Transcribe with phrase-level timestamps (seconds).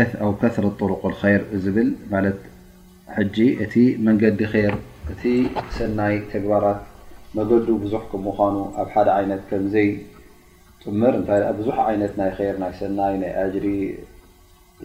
[0.00, 0.04] ኣ
[0.42, 1.14] ከረ ጥሩቅር
[1.62, 1.88] ዝብል
[2.42, 3.74] ት ጂ እቲ
[4.06, 4.74] መንገዲ ር
[5.12, 5.22] እቲ
[5.76, 6.80] ሰናይ ተግባራት
[7.38, 8.22] መገዲ ብዙሕ ከም
[8.54, 9.88] ኑ ኣብ ሓደ ይነት ከምዘይ
[10.82, 13.34] ጥምር እታይ ብዙሕ ይነት ናይ ር ናይ ሰናይ ና
[13.64, 13.66] ሪ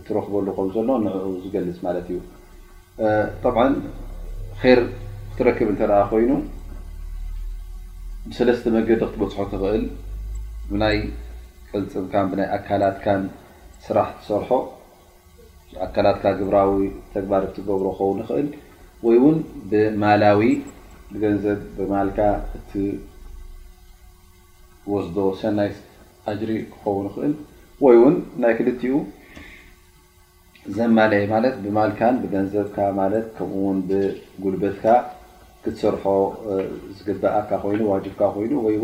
[0.07, 2.19] ትረክበሉ ከ ዘሎ ንዕ ዝገልፅ ማለት እዩ
[4.77, 6.31] ር ክትረክብ እተ ኮይኑ
[8.37, 9.83] ሰለስተ መንገዲ ክትበፅሖ ትኽእል
[10.69, 10.97] ብናይ
[11.71, 12.97] ቅልፅምካ ይ ኣካላት
[13.85, 14.49] ስራሕ ትሰርሖ
[15.85, 16.73] ኣካላትካ ግብራዊ
[17.15, 18.47] ተግባር ትገብሮ ክኸውን ይኽእል
[19.05, 19.37] ወይውን
[19.71, 20.41] ብማላዊ
[21.11, 22.19] ብገንዘብ ብማልካ
[22.57, 22.71] እቲ
[24.93, 25.71] ወስዶ ሰናይ
[26.39, 27.33] ጅሪ ክኸውን ይኽእል
[27.85, 28.95] ወይ ውን ናይ ክልቲኡ
[30.77, 31.23] ዘማለይ
[31.65, 32.75] ብማልካን ብገንዘብካ
[33.35, 34.85] ከምኡው ብጉልበትካ
[35.63, 36.03] ክትሰርሖ
[36.97, 38.77] ዝግበኣካ ይ ዋካ ኮይኑ ወይ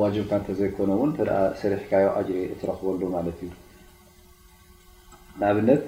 [0.00, 1.10] ዋጅብካ እተዘይኮነ ውን
[1.62, 3.48] ሰሪሕካዮ ጅሪ ትረክበሉ ማት እዩ
[5.40, 5.82] ንኣብነት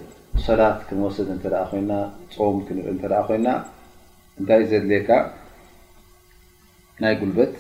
[0.47, 1.93] ሰላት ክንወስድ እተ ኮይና
[2.35, 3.49] ፀም ክንርኢ እተ ኮይና
[4.41, 5.11] እንታይእ ዘድልየካ
[7.03, 7.55] ናይ ጉልበት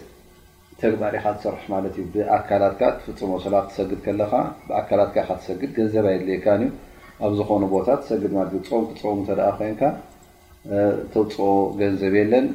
[0.82, 4.32] ተግማሪካ ትሰርሕ ማለት እዩ ብኣካላትካ ትፍፅሞ ሰላ ክሰግድ ከለካ
[4.68, 6.70] ብኣካላትከ ትሰግድ ገንዘብ ኣየድልየካ እዩ
[7.24, 9.82] ኣብ ዝኾኑ ቦታ ትሰግድ ም ክፀውም እተ ኮይንካ
[11.14, 11.46] ተፅኦ
[11.82, 12.46] ገንዘብ የለን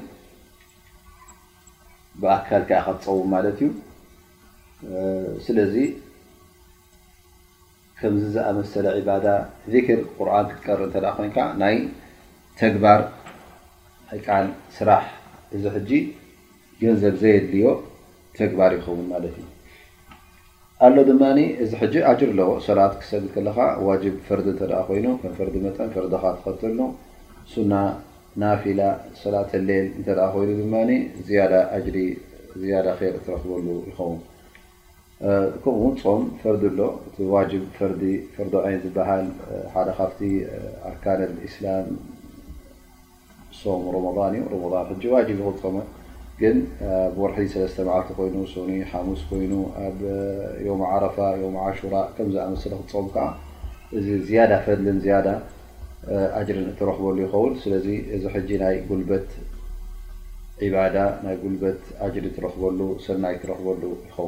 [2.23, 3.71] ብኣካል ከ ካ ትፀውም ማለት እዩ
[5.45, 5.75] ስለዚ
[8.05, 9.25] ከዚ ዝኣመሰለ ባዳ
[9.73, 9.85] ር
[10.15, 10.89] ቁርን ክቀር እ
[11.19, 11.75] ኮይንካ ናይ
[12.59, 12.99] ተግባር
[14.17, 15.03] ል ስራሕ
[15.55, 15.63] እዚ
[16.81, 17.65] ገንዘብ ዘየድልዮ
[18.39, 19.47] ተግባር ይኸውን ማለትእዩ
[20.85, 21.21] ኣሎ ድማ
[21.63, 23.57] እዚ ጅር ኣለዎ ሰላት ክሰግ ከለካ
[23.87, 24.53] ዋ ፈር እ
[24.91, 25.05] ኮይኑ
[25.39, 26.79] ፈርዲ መጠ ፈርካ ትኸተሉ
[27.55, 27.73] ሱና
[28.43, 28.81] ናፊላ
[29.23, 30.51] ሰላት ሌን እ ኮይኑ
[31.27, 31.29] ድ
[32.67, 32.87] ዳ ር
[33.25, 34.19] ትረክበሉ ይኸውን
[35.15, 35.19] س ض
[36.53, 36.79] ር ል
[37.33, 38.01] ع ዚ ክሉ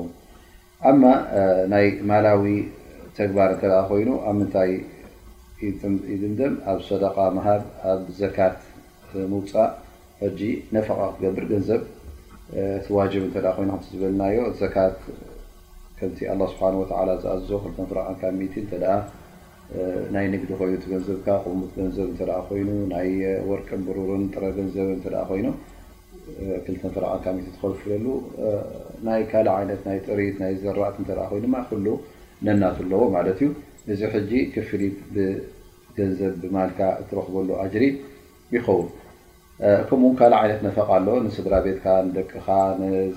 [0.03, 0.05] ን
[0.85, 1.03] ኣማ
[1.73, 2.43] ናይ ማላዊ
[3.19, 4.71] ተግባር እተ ኮይኑ ኣብ ምንታይ
[6.09, 8.57] ይድምደም ኣብ ሰደቃ መሃር ኣብ ዘካት
[9.31, 9.71] ምውፃእ
[10.39, 11.81] ጂ ነፈቃ ክገብር ገንዘብ
[12.87, 13.31] ቲዋጀብ ይ
[13.91, 14.21] ዝብልና
[14.59, 14.65] ዘት
[15.97, 16.11] ከም
[16.51, 16.69] ስሓ
[17.23, 17.79] ዝኣዝ ክተ
[18.73, 18.83] ፍረ
[20.15, 23.09] ናይ ንግዲ ኮይኑ ገንዘብካ ቁሙት ገንዘብ እ ይኑ ናይ
[23.49, 24.89] ወርቀ ሩርን ጥረ ገንዘብ
[25.37, 28.05] ይኖተ ፍረ ትከፍሉ
[29.05, 30.95] ናይ ካልእ ዓይነት ናይ ጥሪት ናይ ዘራእት
[31.31, 31.87] ኮይ ድማ ክሉ
[32.45, 33.47] ነናት ኣለዎ ማለት እዩ
[33.93, 37.83] እዚ ሕጂ ክፍሊት ብገንዘብ ብማልካ እትረክበሉ ኣጅሪ
[38.55, 38.87] ይኸውን
[39.89, 42.47] ከምኡ ው ካልእ ዓይነት ነፈቃ ኣሎ ንስድራ ቤትካ ንደቅኻ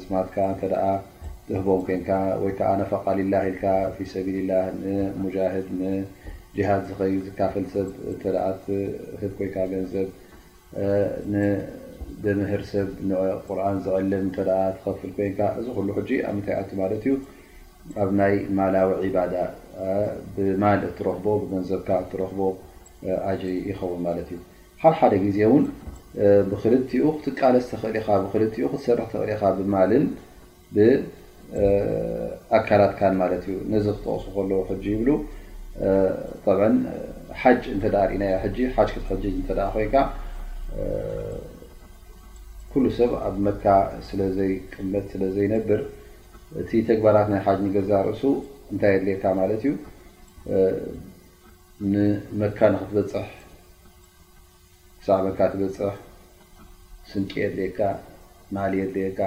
[0.02, 2.10] ስማትካ እተ ህቦም ኮንካ
[2.42, 5.36] ወይ ከዓ ነፈቃ ሊላ ኢልካ ፊ ሰቢልላ ንሙድ
[5.80, 7.88] ንጅሃድ ዝኸይ ዝካፈል ሰብ
[9.20, 10.08] ህብ ኮይካ ገንዘብ
[12.24, 12.62] ብም ር
[13.84, 14.82] ዝልም ትፍ
[15.60, 15.78] እዚ ብ
[16.38, 16.58] ምታይ
[17.10, 17.14] ዩ
[18.02, 19.18] ኣብ ይ ማላዊ ዳ
[20.34, 22.40] ብማ እትረክቦ መንዘብካ ትረክቦ
[23.68, 24.30] ይኸውን እዩ
[24.82, 25.38] ሓሓደ ግዜ
[26.50, 26.62] ብክ
[27.24, 27.70] ትቃለስ
[28.84, 29.28] ሰር
[29.60, 29.90] ብማል
[32.58, 33.00] ኣካላትካ
[33.52, 34.26] ዩ ነዚ ክተقሱ
[34.68, 35.06] ከ ይብ
[36.50, 36.68] ሓ
[38.14, 38.24] እና
[38.54, 39.96] ክትሕ
[42.72, 43.62] ኩሉ ሰብ ኣብ መካ
[44.08, 45.80] ስለዘይቅመት ስለ ዘይነብር
[46.60, 48.22] እቲ ተግባራት ናይ ሓጅ ንገዛ ርእሱ
[48.72, 49.72] እንታይ የድልካ ማለት እዩ
[51.92, 53.28] ንመካ ንክትበፅሕ
[55.06, 55.94] ሳዕ መካ ትበፅሕ
[57.12, 57.80] ስን የድልካ
[58.58, 59.20] ማሊ የድሌካ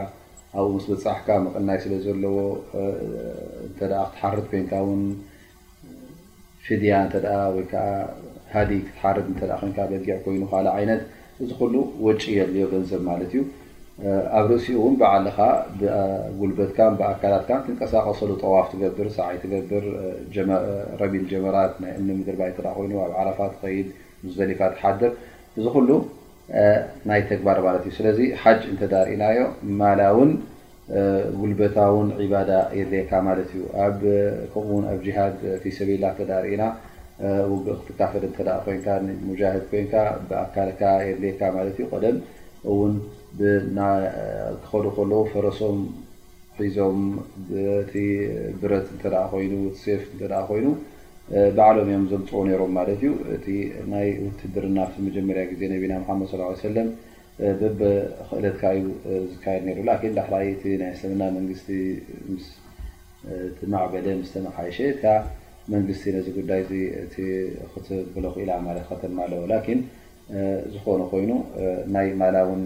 [0.58, 2.38] ኣብኡ ምስ ብፅሕካ መቕናይ ስለ ዘለዎ
[2.82, 2.84] እ
[3.80, 5.02] ክትሓርድ ኮንካ ውን
[6.68, 7.22] ሽድያ እ
[7.58, 7.68] ወይ
[8.56, 11.04] ሃዲ ክትሓርድ ይ በጊዕ ኮይኑ ካል ዓይነት
[11.44, 11.76] እዚ ኩሉ
[12.06, 13.42] ወጪ የድልዮ ገንዘብ ማለት እዩ
[14.38, 15.38] ኣብ ርእሲኡ እውን በዓልኻ
[16.38, 19.84] ጉልበትካን ብኣካላትካ ትንቀሳቀሰሉ ጠዋፍ ትገብር ሳዓይ ትገብር
[21.02, 23.90] ረቢል ጀመራት ናይ እምኒ ምግር ባይ ተ ኮይኑ ኣብ ዓረፋት ከይድ
[24.24, 25.12] ሙዝደሊፋ ሓድር
[25.58, 25.90] እዚ ኩሉ
[27.12, 29.40] ናይ ተግባር ማለት እዩ ስለዚ ሓጅ እንተዳርእናዮ
[29.82, 30.32] ማላ እውን
[31.42, 34.00] ጉልበታውን ባዳ የድልየካ ማለት እዩ ኣብ
[34.54, 36.64] ከምኡው ኣብ ጂሃድ ፊሰቤላ እተዳርእና
[37.52, 38.40] ው ክትካፈል ኮ
[39.28, 39.42] ሙድ
[39.72, 39.94] ኮ
[40.30, 40.84] ብኣካልካ
[41.26, 41.42] የካ
[41.94, 42.18] ዩደም
[42.72, 42.80] እው
[44.64, 45.78] ክኸዱ ከለ ፈረሶም
[46.58, 46.98] ሒዞም
[47.92, 47.94] ቲ
[48.64, 48.90] ብረት
[49.44, 49.48] ይ
[49.84, 50.02] ሴፍ
[50.50, 50.68] ኮይኑ
[51.58, 53.46] ባዕሎም እዮም ዘልፅዎ ሮም ማት ዩ እቲ
[53.94, 56.22] ናይ ውትድርናቲ መጀመርያ ዜ ነቢና ድ
[56.64, 56.88] ص ለ
[57.60, 57.80] በበ
[58.30, 58.90] ክእለትካ ዩ
[59.32, 59.86] ዝካየድ ሩ
[60.18, 60.24] ዳ
[60.82, 61.70] ናይ ሰመና መንግስቲ
[63.74, 64.78] ማዕበለ ተመይሸ
[65.72, 66.62] መንግስቲ ነዚ ጉዳይ
[67.04, 67.16] እቲ
[67.90, 69.82] ክብለኺ ኢላ ማለት ከተማለዎ ላን
[70.74, 71.32] ዝኾነ ኮይኑ
[71.94, 72.62] ናይ ማላውን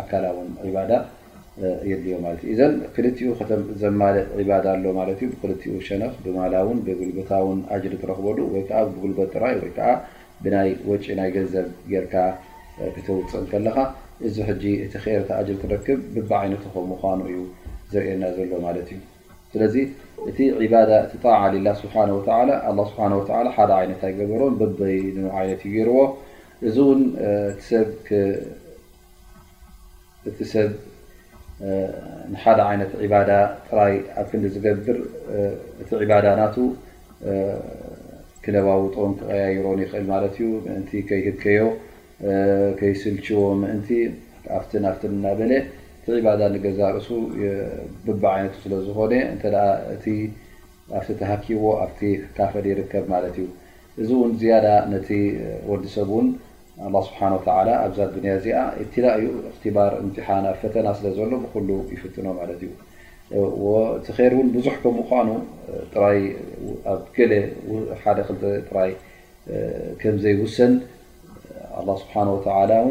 [0.00, 0.90] ኣካላውን ዒባዳ
[1.90, 2.60] የድልዮ ማለት እዩ እዘ
[2.94, 3.18] ክልኡ
[3.82, 9.90] ዘማል ዒባዳ ኣሎ ማለት እዩ ብክልኡ ሸነኽ ብማላውን ብጉልበታውን ኣጅሪ ትረኽበሉ ወይከዓ ብጉልበት ጥራይ ወይከዓ
[10.44, 12.14] ብናይ ወጪ ናይ ገንዘብ ጌርካ
[12.96, 13.76] ክተውፅእ ከለካ
[14.28, 17.38] እዚ ሕጂ እቲ ክኤረቲ ኣጅሪ ትረክብ ብባ ዓይነት ከም ምኳኑ እዩ
[17.94, 19.00] ዘርእና ዘሎ ማለት እዩ
[19.54, 19.74] ስለዚ
[20.30, 20.38] እቲ
[20.72, 21.94] ባዳ እቲ ጣع ላ ስብሓ
[23.26, 25.98] ስሓ ሓደ ይነት ኣይገበሮም በበይ ይነት እዩገይርዎ
[26.68, 27.00] እዚ እውን
[30.30, 30.70] እቲ ሰብ
[32.32, 33.30] ንሓደ ይነት ባዳ
[33.68, 34.98] ጥራይ ኣብ ክንዲ ዝገብር
[35.84, 36.56] እቲ ባዳ ናቱ
[38.46, 40.82] ክለባውጦን ክቀያይሮን ይኽእል ማት ዩ ምእን
[41.20, 41.62] ይህከዮ
[42.80, 43.90] ከይስልችዎ ምእንቲ
[44.56, 44.72] ኣ ፍት
[45.22, 45.52] ና በለ
[46.06, 47.08] ዛርእሱ
[48.86, 49.20] ዝኮ እ
[51.28, 51.56] ሃቦ
[52.38, 53.04] ካፈል ይርከብ
[53.42, 53.46] ዩ
[54.02, 54.10] እዚ
[55.72, 56.10] ወዲሰብ
[57.06, 57.08] ስ
[57.82, 57.96] ኣዛ
[58.84, 58.96] እዚ
[59.64, 60.10] ዩ ባር ን
[60.50, 61.44] ኣ ፈተና ስ ሎ ብ
[61.96, 62.28] ይፍኖ
[63.34, 64.96] ዩ ቲ ዙ ከም
[65.28, 65.30] ኑ
[70.02, 70.60] ደ ዘይሰ
[72.06, 72.90] ስ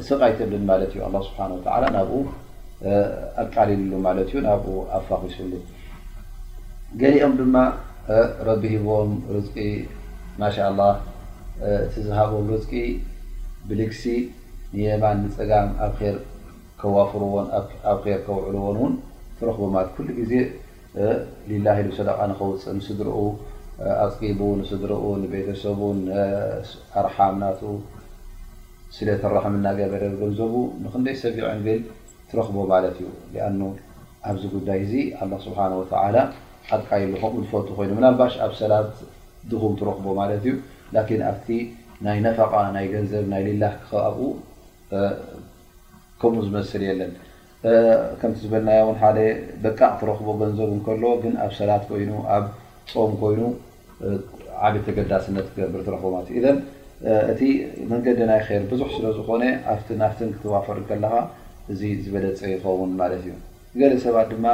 [0.07, 0.53] ስቀይተል
[0.95, 1.67] ዩ ስ ብ
[3.43, 3.93] ኣቃሪልሉ
[4.31, 5.53] ዩ ብ ኣፋኺሱሉ
[7.03, 7.45] ገሊኦም ድ
[8.63, 9.87] ቢ ሂቦም ር እቲ
[12.07, 12.09] ዝ
[12.51, 12.73] ርዝቂ
[13.69, 14.03] ብልግሲ
[14.85, 15.69] የማን ፅጋም
[16.97, 18.97] ዋፍር ር ዕልዎ
[19.79, 20.45] ረክት ዜ
[21.51, 23.19] ሊላ ኢሉ ሰደቃ ንከውፅእ ንስድርኡ
[24.03, 25.81] ኣፅቂቡ ንስድርኡ ንቤተሰቡ
[27.01, 27.47] ኣርሓም ና
[28.97, 30.53] ስለ ተራሕም እና ገበረ ገንዘቡ
[30.85, 31.81] ንክንደይ ሰቢዐ ግን
[32.31, 33.09] ትረክቦ ማለት እዩ
[33.47, 33.51] ኣ
[34.31, 35.59] ኣብዚ ጉዳይ እዚ ኣ ስብሓ
[35.89, 35.93] ተ
[36.77, 38.93] ኣቃይሉ ከምኡ ዝፈቱ ኮይኑ ምናልባሽ ኣብ ሰላት
[39.51, 40.53] ድኹም ትረክቦ ማለት እዩ
[40.95, 41.49] ላን ኣብቲ
[42.07, 44.17] ናይ ነፈቃ ናይ ገንዘብ ናይ ልላህ ክከብ
[46.23, 47.13] ከምኡ ዝመስል የለን
[48.21, 49.19] ከምቲ ዝበልና ው ሓደ
[49.65, 52.45] በቃዕ ትረክቦ ገንዘቡ ከሎ ግን ኣብ ሰላት ኮይኑ ኣብ
[52.93, 53.41] ፆም ኮይኑ
[54.67, 56.13] ዓበ ተገዳስነት ክገብር ትኽቦ
[57.33, 57.41] እቲ
[57.93, 59.43] መንገዲናይ ር ብዙሕ ስለ ዝኾነ
[59.73, 61.15] ኣ ናፍት ክተዋፈር ከለካ
[61.73, 63.27] እዚ ዝበለፀ ይኸውን ማት እዩ
[63.81, 64.47] ገለ ሰባት ድማ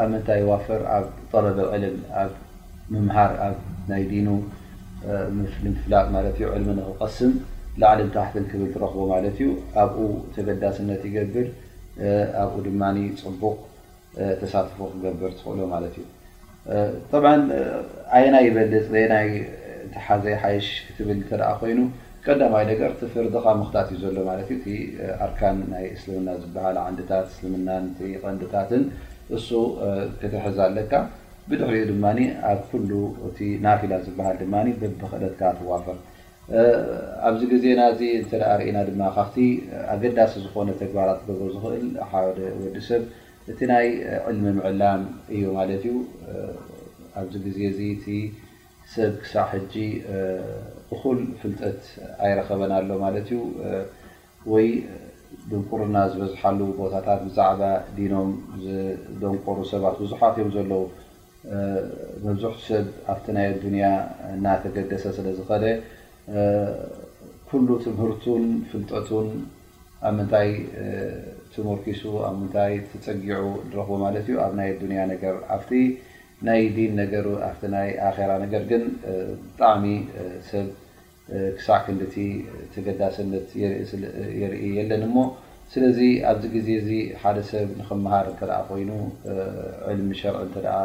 [0.00, 2.30] ኣብ ምንታይ ይዋፈር ኣብ ጠበበ ዕልም ኣብ
[2.92, 3.48] ምምር ኣ
[3.92, 4.28] ናይ ዲኑ
[5.68, 6.04] ምፍላቅ
[6.56, 7.32] ዕልሚ ክቀስም
[7.80, 9.48] ላዕልም ታሕትን ክብል ትረክቦ ማት ዩ
[9.82, 9.98] ኣብኡ
[10.36, 11.48] ተገዳስነት ይገብር
[12.42, 12.82] ኣብኡ ድማ
[13.22, 13.42] ፅቡቕ
[14.40, 15.96] ተሳትፎ ክገብር ትክእሎ ማት እዩ
[18.16, 19.30] ኣየናይ ይበልፅ ይ
[20.06, 21.20] ሓዘይ ሓይሽ ክትብል
[21.60, 21.78] ኮይኑ
[22.26, 24.18] ቀዳማይ ነር ቲፍርድካ ምክታት እዩ ዘሎ
[25.24, 27.68] ኣርካን ናይ እስልምና ዝሃል ንታት እስልምና
[28.24, 28.70] ቐንዲታት
[29.36, 29.48] እሱ
[30.20, 30.92] ክትሕዝ ኣለካ
[31.50, 32.04] ብድሕሪኡ ድማ
[32.50, 32.90] ኣብ ኩሉ
[33.28, 35.96] እቲ ናፊላ ዝበሃል ድ በብክእለትካ ትዋፈር
[37.28, 39.36] ኣብዚ ግዜና እዚ እተ ርእና ድማ ካብቲ
[39.94, 43.02] ኣገዳሲ ዝኾነ ተግባራት ገበር ዝኽእል ሓደ ወዲ ሰብ
[43.52, 43.86] እቲ ናይ
[44.28, 45.02] ዕልሚ ምዕላም
[45.34, 45.96] እዩ ማለት እዩ
[47.20, 48.06] ኣብዚ ግዜ እዚ እቲ
[48.94, 49.74] ሰብ ክሳ ሕጂ
[50.94, 51.80] እኩል ፍልጠት
[52.26, 53.40] ኣይረኸበን ኣሎ ማለት እዩ
[54.52, 54.66] ወይ
[55.50, 57.62] ድንቁርና ዝበዝሓሉ ቦታታት ብዛዕባ
[57.98, 58.30] ዲኖም
[58.62, 60.84] ዝደንቆሩ ሰባት ብዙሓት እዮም ዘለዉ
[62.26, 63.86] መብዝሕ ሰብ ኣብቲ ናይ ዱንያ
[64.34, 65.64] እናተገደሰ ስለ ዝኸደ
[67.50, 69.28] ኩሉ ትምህርቱን ፍልጠቱን
[70.08, 70.50] ኣብ ምንታይ
[71.52, 75.64] ትመርኪሱ ኣብ ምንታይ ትፀጊዑ ንረኽቦ ማለት እዩ ኣብ ናይ ዱንያ ነገር ኣብ
[76.48, 78.84] ናይ ዲን ይ ኣራ ነገር ግን
[79.56, 79.84] ብጣዕሚ
[80.50, 80.68] ሰብ
[81.56, 82.14] ክሳዕ ክንድቲ
[82.74, 83.48] ተገዳሰነት
[84.40, 85.16] የርኢ የለን እሞ
[85.72, 85.98] ስለዚ
[86.30, 86.90] ኣብዚ ግዜ እዚ
[87.22, 88.90] ሓደ ሰብ ንክመሃር እተኣ ኮይኑ
[89.90, 90.78] ዕልሚ ሸር እተ ኣ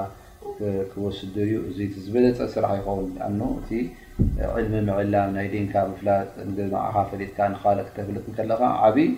[0.91, 3.27] ክወስድር እዩ እ ዝበለፀ ስራሕ ይኸውን ኣ
[3.59, 3.69] እቲ
[4.55, 6.27] ዕልሚ ምዕላም ናይ ደንካ ፍላጥ
[6.71, 9.09] ካ ፈሊጥካ ካል ክተፍለጥ ከለካ ዓብይ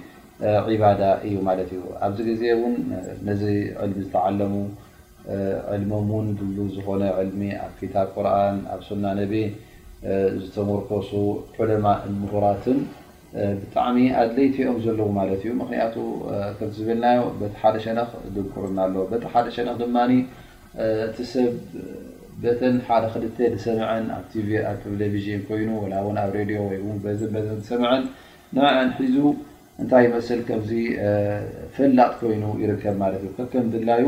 [0.82, 2.76] ባዳ እዩ ማለት እዩ ኣብዚ ግዜ ውን
[3.30, 3.44] ነዚ
[3.84, 4.54] ዕልሚ ዝተዓለሙ
[5.74, 9.34] ዕልሞም ውን ድሉ ዝኮነ ልሚ ኣብ ክታብ ቁርን ኣብ ሱና ነቢ
[10.44, 11.12] ዝተመርኮሱ
[11.62, 11.86] ዑለማ
[12.22, 12.80] ምሁራትን
[13.62, 15.96] ብጣዕሚ ኣድለይቲኦም ዘለዎ ማለት እዩ ምክንያቱ
[16.58, 19.98] ከቲ ዝብልናዮ በቲ ሓደ ሸነክ ድኩዑና ኣሎ ቲ ሓደ ሸነክ ድማ
[20.84, 21.52] እቲ ሰብ
[22.44, 25.70] በተን ሓደ ክል ዝሰምዐን ኣ ቴቭዥ ኮይኑ
[26.24, 26.52] ኣብ ሬድ
[27.70, 28.04] ሰምዐን
[29.04, 29.18] ሒዙ
[29.82, 30.70] እንታይ መል ከዚ
[31.76, 33.54] ፍላጥ ኮይኑ ይርከብ ዩ ክተ
[33.90, 34.06] ላዩ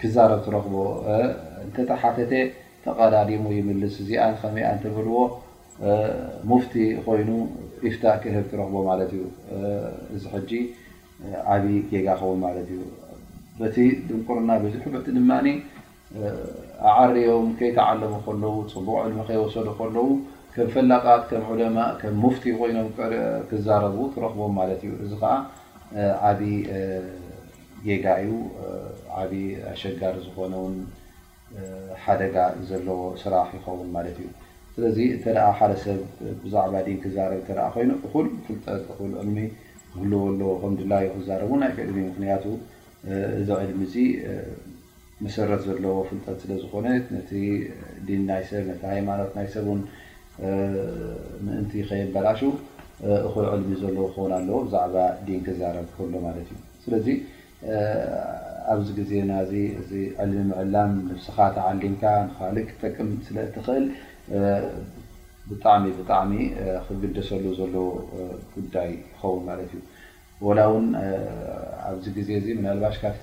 [0.00, 0.74] ክዛረብ ትረክቦ
[1.80, 2.18] እተሓተ
[2.84, 4.56] ተቀዳዲሙ ይምልስ እዚኣ ከመ
[4.96, 5.16] ብርዎ
[6.66, 6.70] ፍ
[7.06, 7.30] ኮይኑ
[7.88, 8.74] ኢፍ ክህብ ትረክቦ
[9.10, 9.24] ት ዩ
[10.16, 10.24] እዚ
[11.54, 11.76] ዓብይ
[12.06, 12.30] ጋ ኸው
[12.68, 12.82] ት እዩ
[13.60, 13.76] በቲ
[14.08, 15.20] ድንቁርና ዙሕቲ ድ
[16.90, 20.06] ኣዓርኦም ከይተዓለሙ ከለው ፅቡቅ ዕድሚ ከይወሰዱ ከለዉ
[20.54, 22.88] ከም ፈላቃት ከም ዑለማ ከም ሙፍቲ ኮይኖም
[23.50, 25.34] ክዛረብ ትረክቦም ማለት እዩ እዚ ከዓ
[26.28, 26.48] ዓብዪ
[27.88, 28.32] የጋ እዩ
[29.20, 30.74] ዓብይ ኣሸጋሪ ዝኾነ ውን
[32.04, 32.36] ሓደጋ
[32.70, 34.28] ዘለዎ ስራሕ ይኸውን ማለት እዩ
[34.74, 35.24] ስለዚ እተ
[35.60, 36.00] ሓደ ሰብ
[36.42, 36.74] ብዛዕባ
[37.04, 39.46] ክዛረብ ኮይኑ እኩል ፍልጠት ዕ
[39.94, 42.44] ክህልዎለዎ ምድላ ዩ ክዛረቡ ናይ ክድ ምክንያቱ
[43.40, 43.96] እዚ ዕድሚ እዙ
[45.24, 47.16] መሰረት ዘለዎ ፍልጠት ስለዝኮነ ን
[48.92, 49.66] ሃይማኖት ናይ ሰብ
[51.46, 52.40] ምእንቲ ከይበላሹ
[53.26, 54.96] እኹ ዕልሚ ዘለ ኸውን ኣለ ብዛዕባ
[55.26, 57.06] ዲን ክዛረብ ክሎ ማለት እዩ ስለዚ
[58.72, 63.86] ኣብዚ ግዜ ናዚ እ ዕልሚ ምዕላም ንስኻ ተዓሊምካ ንካሊ ክጠቅም ስለ እትኽእል
[65.50, 65.64] ብጣ
[66.00, 66.32] ብጣዕሚ
[66.86, 67.74] ክግደሰሉ ዘለ
[68.56, 69.82] ጉዳይ ይኸውን ማለት እዩ
[70.48, 70.88] ወላ እውን
[71.90, 73.22] ኣብዚ ግዜ እዚ ምን ኣልባሽካፍቲ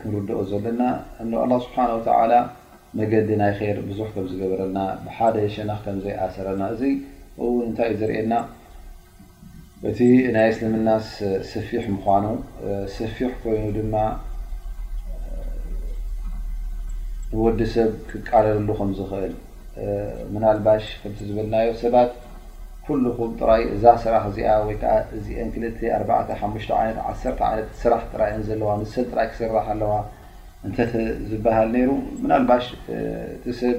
[0.00, 0.82] ክንርድኦ ዘለና
[1.24, 2.32] እኣላ ስብሓንወተላ
[2.98, 6.82] መገዲ ናይ ር ብዙሕ ከም ዝገበረና ብሓደ ሸናኽ ከም ዘይኣሰረና እዚ
[7.42, 8.34] እው እንታይ እዩ ዝርእየና
[9.90, 9.98] እቲ
[10.36, 11.06] ናይ እስልምናስ
[11.52, 12.24] ስፊሕ ምኳኑ
[12.96, 13.94] ስፊሕ ኮይኑ ድማ
[17.34, 19.34] ንወዲ ሰብ ክቃለለሉ ከምዝኽእል
[20.32, 22.10] ምናልባሽ ከምቲ ዝብልናዮ ሰባት
[23.16, 24.76] ኹም ይ እዛ ስራሕ እዚኣ ወይ
[25.24, 29.92] ዚ 24 ነ 1 ይነ ስራሕ ጥራን ዘለዋ ስል ጥራይ ክስራሕ ኣለዋ
[31.24, 31.90] እዝበሃል ሩ
[32.22, 32.66] ብና ልባሽ
[33.34, 33.76] እቲ ሰብ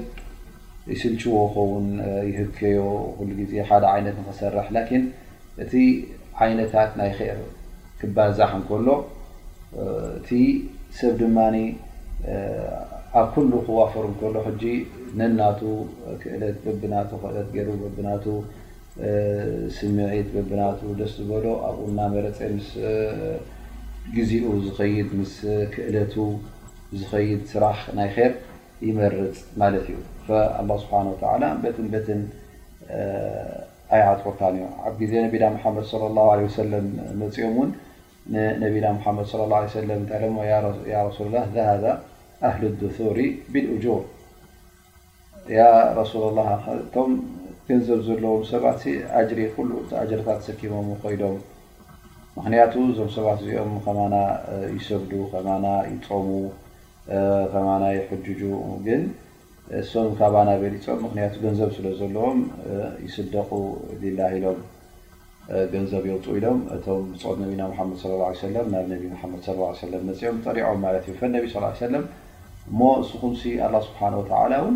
[0.93, 1.87] ይስልችዎ ኸውን
[2.29, 2.81] ይህከዮ
[3.27, 4.67] ሉ ግዜ ሓደ ይነት ንክሰራሕ
[5.63, 5.73] እቲ
[6.45, 7.41] ዓይነታት ናይ ክር
[8.01, 8.87] ክባዛሕ እከሎ
[10.19, 10.29] እቲ
[10.99, 11.37] ሰብ ድማ
[13.19, 14.51] ኣብ ኩሉ ክዋፈር ከሎ ሕ
[15.19, 15.61] ነናቱ
[16.21, 18.25] ክእለት በብናቱ ክእለ ገይሩ በብናቱ
[19.95, 20.61] ምዒት በብና
[20.99, 21.99] ደ ዝሎ ኣብኡ መ
[24.15, 24.43] ግዜኡ
[25.73, 25.95] ክእለ
[27.51, 27.63] ስራ
[27.97, 28.19] ናይ ር
[28.87, 29.89] ይመርፅ ማ እዩ
[30.27, 30.29] ه
[30.83, 30.93] ስብ በ
[34.11, 34.43] ኣታ
[34.91, 35.77] እ ዜ መድ ى ه ኦም
[38.35, 38.61] ና ድ
[39.31, 39.33] ታ
[41.63, 41.85] ሃذ
[42.43, 42.61] ኣ ሪ
[43.53, 43.87] ር
[47.69, 48.81] ገንዘብ ዘለዎም ሰባት
[49.19, 51.35] ኣጅሪ ኩሉ ቲ ኣጅረታት ሰኪሞም ኮይዶም
[52.37, 54.15] ምክንያቱ እዞም ሰባት እዚኦም ከማና
[54.75, 56.29] ይሰብዱ ከማና ይፀሙ
[57.53, 58.41] ከማና ይሕጅጁ
[58.85, 59.01] ግን
[59.79, 62.39] እሶም ካባና በሊፆም ምክንያቱ ገንዘብ ስለዘለዎም
[63.07, 63.49] ይስደቁ
[64.01, 64.59] ሊላ ኢሎም
[65.73, 69.47] ገንዘብ የውጡ ኢሎም እቶም ፆት ነቢና ሓመድ ለ ለ ናብ ነቢ መድ
[69.93, 72.05] ለ መፅኦም ጠሪዖም ማለት እዩ ፈ ነቢ ስ ሰለም
[72.71, 74.75] እሞ እስኹምሲ ኣላ ስብሓ ወተላ ውን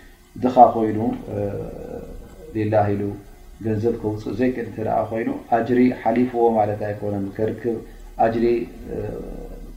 [0.43, 0.99] ዚኻ ኮይኑ
[2.55, 3.01] ሌላ ኢሉ
[3.65, 7.25] ገንዘብ ክውፅእ ዘይክል ተኣ ኮይኑ ኣጅሪ ሓሊፍዎ ማለት ኣይኮነን
[8.33, 8.45] ጅሪ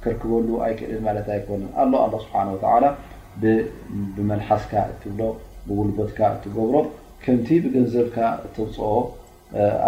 [0.03, 2.85] ክርክበሉ ኣይክልል ለት ኣይኮነን ኣ ኣ ስብሓተላ
[4.17, 5.23] ብመልሓስካ እትብሎ
[5.69, 6.77] ብውልበትካ እትገብሮ
[7.23, 8.91] ከምቲ ብገንዘብካ እተውፅኦ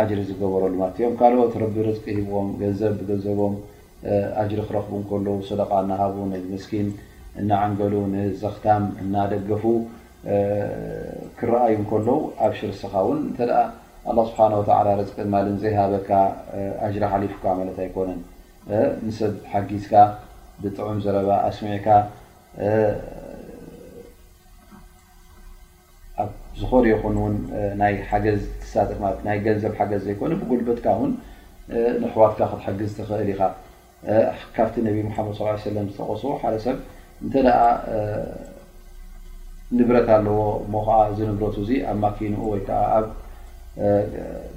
[0.00, 3.55] ኣጅሪ ዝገበረሉ ማለት እኦም ካልኦትረቢርሂብኦም ገንዘብ ብገንዘቦም
[4.42, 6.88] ኣጅሪ ክረኽቡ ከለዉ ሰደቃ እናሃቡ ነዚ መስኪን
[7.40, 9.62] እናዓንገሉ ንዘኽታም እናደገፉ
[11.38, 12.08] ክረኣዩ ከሎ
[12.44, 14.38] ኣብ ሽርስኻ እውን ኣ ስብሓ
[15.00, 16.10] ረቅማል ዘይሃበካ
[16.86, 18.20] ኣጅራ ሓሊፉካ ማለት ኣይኮነን
[19.06, 19.92] ንሰብ ሓጊዝካ
[20.62, 21.86] ብጥዑም ዘረባ ኣስሚዒካ
[26.60, 27.26] ዝኮደ ይኹን ው
[27.94, 28.26] ይ ሓገ
[28.72, 31.10] ሳናይ ገንዘብ ሓገ ዘይኮነ ብጉልበትካ ውን
[32.02, 33.40] ንሕዋትካ ክትሓግዝ ትኽእል ኢኻ
[34.56, 36.76] ካብቲ ነብ መድ ص ለ ዝተቐስ ሓደ ሰብ
[37.26, 37.52] እ
[39.79, 43.07] ንብረት ኣለዎ እሞ ከዓ እዚ ንብረቱ እዙ ኣብ ማኪኑ ወይከዓ ኣብ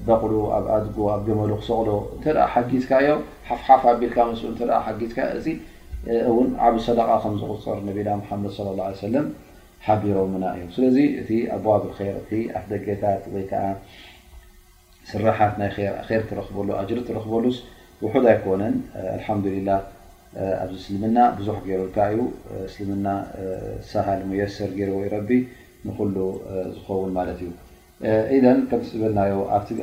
[0.08, 3.12] በቕሉ ኣብ ኣድጉ ኣብ ገመሉ ክሰቕዶ እተ ሓጊዝካ እዮ
[3.48, 5.56] ሓፍሓፍ ቢልካ ምስ እ ሓጊዝካ እ
[6.32, 9.26] እውን ዓብ ሰደቃ ከም ዝቁፅር ነቢና ሓመድ صለ ه ሰለም
[9.86, 13.54] ሓቢሮምና እዮ ስለዚ እቲ ኣዋብ ር እቲ ኣፍ ደገታት ወይከ
[15.12, 15.70] ስራሓት ናይ
[16.10, 17.58] ር ትረክበሉ ጅሪ ትረክበሉስ
[18.04, 18.76] ውሑድ ኣይኮነን
[19.16, 19.70] አልሓምዱላ
[20.64, 22.20] ኣብዚ እስልምና ብዙሕ ገልካ እዩ
[22.68, 23.08] እስልምና
[23.92, 24.98] ሳሃል ሙሰር ገርዎ
[25.30, 25.30] ቢ
[25.86, 26.16] ንሉ
[26.76, 27.42] ዝኸውን ማት እዩ
[28.36, 29.34] ኢذ ከም ዝበናዮ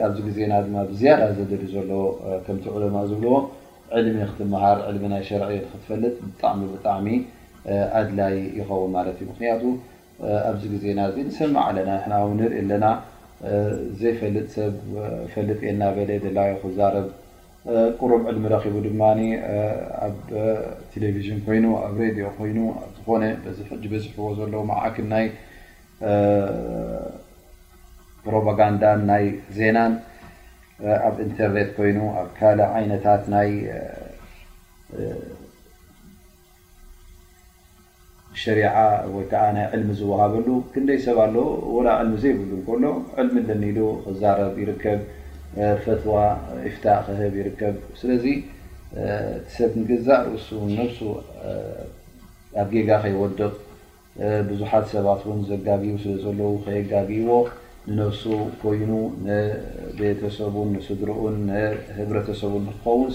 [0.04, 0.52] ኣዚ ግዜና
[1.00, 1.90] ዝያዳ ዘደዲ ዘሎ
[2.46, 3.34] ከም ዕለማ ዝብልዎ
[4.04, 7.06] ልሚ ክትሃር ሚ ናይ ሸር ክትፈልጥ ጣሚ ጣሚ
[8.00, 9.62] ኣድላይ ይኸውን ማ እዩ ክቱ
[10.48, 11.90] ኣብዚ ግዜና ንሰማع ኣለና
[12.38, 12.84] ንኢ ኣለና
[14.00, 14.52] ዘይፈልጥ
[14.90, 14.92] ብ
[15.32, 16.10] ፈጥ የና በለ
[16.60, 16.78] ክዛ
[18.00, 19.00] ቁሩም ዕልሚ ረኪቡ ድማ
[20.06, 20.16] ኣብ
[20.92, 22.58] ቴሌቭዥን ኮይኑ ኣብ ሬድዮ ኮይኑ
[22.96, 23.22] ዝኾነ
[23.92, 25.26] በዝሕዎ ዘለዉ ዓክን ናይ
[28.26, 29.24] ፕሮፓጋንዳን ናይ
[29.58, 29.92] ዜናን
[31.08, 33.50] ኣብ ኢንተርነት ኮይኑ ኣብ ካል ዓይነታት ናይ
[38.44, 38.72] ሸሪዓ
[39.14, 41.36] ወይ ከዓ ናይ ዕልሚ ዝወሃበሉ ክንደይ ሰብ ኣለ
[41.76, 42.84] ወላ ዕልሚ ዘይብሉ ከሎ
[43.20, 45.00] ዕልሚ ለኒሉ ክዛረብ ይርከብ
[45.84, 46.16] ፈትዋ
[46.68, 48.24] ኢፍታ ክህብ ይርከብ ስለዚ
[49.54, 50.98] ሰብ ንግዛእ ርእሱ ነሱ
[52.62, 53.50] ኣብ ጌጋ ከይወድቕ
[54.48, 57.28] ቡዙሓት ሰባት ውን ዘጋጊቡ ስለዘለው ከየጋጊዎ
[57.88, 58.90] ንነፍሱ ኮይኑ
[59.98, 61.38] ቤተሰቡን ስድሪኡን
[61.98, 63.10] ህብረተሰቡን ክኸውን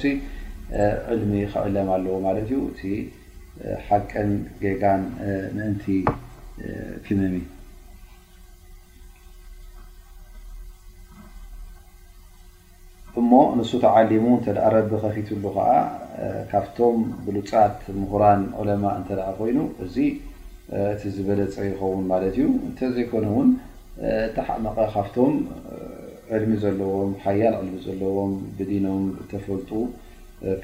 [1.14, 2.82] ዕድሚ ከዕለም ኣለዎ ማለት እዩ እቲ
[3.88, 5.02] ሓቀን ጌጋን
[5.56, 5.86] ምእንቲ
[7.08, 7.36] ክምም
[13.20, 15.66] እሞ ንሱ ተዓሊሙ እንተ ኣ ረቢ ከፊትሉ ከዓ
[16.52, 19.96] ካብቶም ብሉፃት ምሁራን ዑለማ እንተደኣ ኮይኑ እዚ
[20.94, 23.50] እቲ ዝበለፀ ይኸውን ማለት እዩ እንተ ዘይኮነ ውን
[24.38, 25.34] ተሓመቐ ካብቶም
[26.38, 29.72] ዕልሚ ዘለዎም ሓያል ዕልሚ ዘለዎም ብዲኖም ተፈልጡ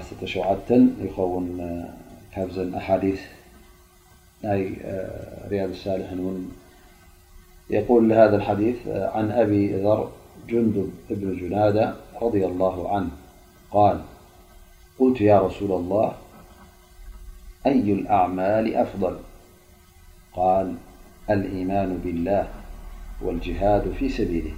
[2.67, 2.99] ን ካ
[4.45, 6.51] رياذ السالح ون
[7.69, 10.11] يقول هذا الحديث عن أبي ذر
[10.49, 13.09] جندب بن جنادة رضي الله عنه
[13.71, 14.01] قال
[14.99, 16.13] قلت يا رسول الله
[17.65, 19.17] أي الأعمال أفضل
[20.33, 20.75] قال
[21.29, 22.47] الإيمان بالله
[23.21, 24.51] والجهاد في سبيله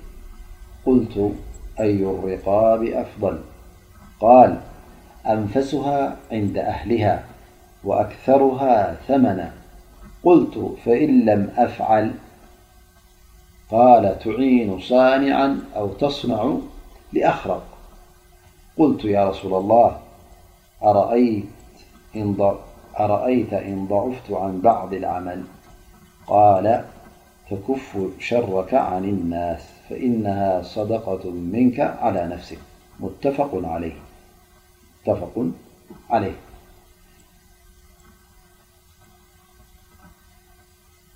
[0.85, 1.31] قلت
[1.79, 3.39] أي الرقاب أفضل
[4.19, 4.61] قال
[5.27, 7.23] أنفسها عند أهلها
[7.83, 9.58] وأكثرها ثمنا
[10.23, 12.13] قلت فإن لم أفعل
[13.71, 16.57] قال تعين صانعا أو تصنع
[17.13, 17.63] لأخرق
[18.77, 19.97] قلت يا رسول الله
[22.99, 25.43] أرأيت إن ضعفت عن بعض العمل
[26.27, 26.85] قال
[27.51, 32.59] تكف شرك عن الناس فإنها صدقة منك على نفسك
[32.99, 33.61] متفق
[36.09, 36.33] عليه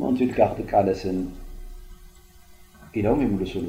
[0.00, 1.18] ምእንቲ ኢልካ ክትቃለስን
[2.98, 3.64] ኢሎም ይምልስሉ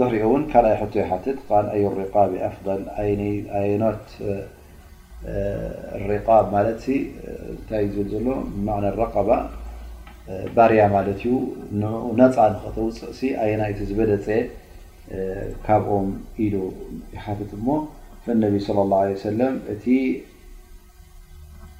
[0.00, 2.82] ድሪኦ እውን ካኣይ ሕቶ ይትት ካዮ ሪቃብኣፍضል
[4.10, 4.36] ት
[6.10, 6.58] ሪቃብ ማ
[7.68, 8.26] ታይ ዝብል ዘሎ
[9.00, 9.26] ረባ
[10.56, 11.34] ባርያ ማለት ዩ
[12.20, 14.26] ነፃ ክተውፅእ ኣየና ቲ ዝበለፀ
[15.66, 16.08] ካብኦም
[16.44, 16.54] ኢሉ
[17.18, 17.76] ይትት ሞ
[18.44, 19.84] ነቢ صለى اه ሰለም እቲ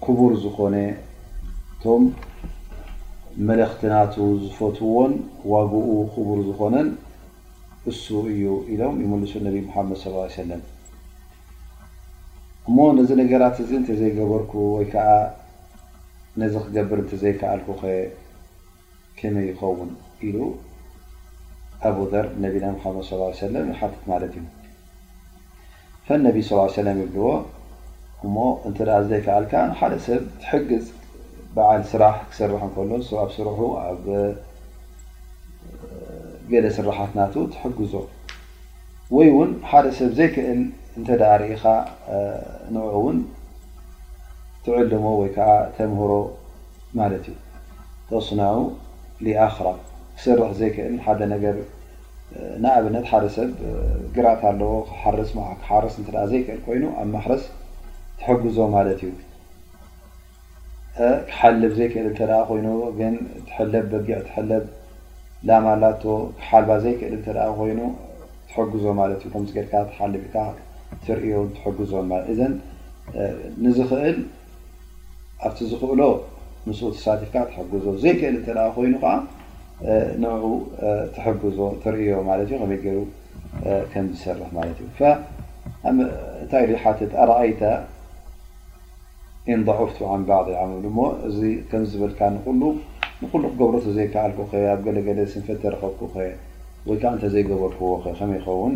[0.04, 0.76] ክቡር ዝኮነ
[1.82, 2.02] ቶም
[3.46, 5.12] መለእክትናቱ ዝፈትዎን
[5.50, 6.88] ዋግኡ ክቡር ዝኮነን
[7.90, 10.62] እሱ እዩ ኢሎም ይምልሱ ነቢ ሓመድ ص ሰለም
[12.68, 15.08] እሞ ነዚ ነገራት እዚ እተዘይገበርኩ ወይከዓ
[16.42, 17.94] ነዚ ክገብር እተ ዘይከኣልኩ ኸ
[19.20, 19.92] ከመይ ይኸውን
[20.28, 20.38] ኢሉ
[21.90, 23.08] ኣቡዘር ነቢና ሓመድ
[23.54, 24.46] ለ ሓቲት ማለት እዩ
[26.08, 27.30] ፈ ነቢ ስ ለም ይብልዎ
[28.26, 28.36] እሞ
[28.68, 28.78] እንተ
[29.12, 30.84] ዘይከኣልካ ንሓደ ሰብ ትሕግዝ
[31.58, 32.90] ባዓል ስራሕ ክስርሕ እንከሎ
[33.20, 34.02] ኣብ ስርሑ ኣብ
[36.50, 37.94] ቤለ ስራሓት ናቱ ትሕግዞ
[39.16, 40.60] ወይ እውን ሓደ ሰብ ዘይክእል
[40.98, 41.08] እንተ
[41.42, 41.64] ርኢካ
[42.74, 43.18] ን እውን
[44.64, 46.12] ትዕልሞ ወይከዓ ተምህሮ
[47.00, 47.36] ማለት እዩ
[48.10, 48.58] ተስናኡ
[49.46, 49.68] ኣክራ
[50.18, 51.56] ክስርሕ ዘይክእል ሓደ ነገር
[52.64, 53.50] ናኣብነት ሓደ ሰብ
[54.16, 54.72] ግራት ኣለዎ
[55.62, 57.44] ርሓርስ እ ዘይክእል ኮይኑ ኣብ ማሕረስ
[58.20, 59.12] ትሕግዞ ማለት እዩ
[61.30, 62.66] ክሓልብ ዘይክእልል ተኣ ኮይኑ
[62.98, 63.14] ግን
[63.50, 64.64] ትለብ በጊዕ ትለብ
[65.48, 66.02] ላማላቶ
[66.40, 67.80] ክሓልባ ዘይክእልል ተ ኮይኑ
[68.50, 70.34] ትሕግዞ ማለት እዩከልካ ትሓልካ
[71.04, 71.92] ትርእዮ ትግዞ
[72.32, 72.40] እዘ
[73.64, 74.18] ንዝኽእል
[75.48, 76.00] ኣብቲ ዝኽእሎ
[76.68, 79.12] ምስ ተሳድፍካ ትሕግዞ ዘይክእል ተኣ ኮይኑ ከዓ
[80.22, 80.24] ን
[81.84, 82.98] ትርእዮ ማት እዩ ከመይ ገይሩ
[83.92, 86.68] ከምዝሰርሕ ማለት እዩታይ
[87.38, 87.60] ኣእይተ
[89.56, 90.48] ንضዑፍትዓን ባዕ
[90.84, 92.62] ምሞ እዚ ከም ዝብልካ ንኩሉ
[93.32, 96.16] ክገብሮተ ዘይከኣልኩ ኸ ኣብ ገለገለ ስንፈ ተረኸብኩ ኸ
[96.88, 98.74] ወይከዓ እንተ ዘይገበርክዎ ኸ ከመይ ይኸውን